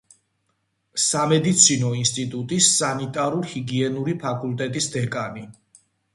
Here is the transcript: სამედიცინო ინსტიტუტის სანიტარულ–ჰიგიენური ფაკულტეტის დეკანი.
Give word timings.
სამედიცინო 1.03 1.91
ინსტიტუტის 1.97 2.71
სანიტარულ–ჰიგიენური 2.79 4.19
ფაკულტეტის 4.27 4.91
დეკანი. 4.99 5.47